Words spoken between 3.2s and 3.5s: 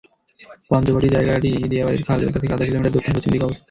দিকে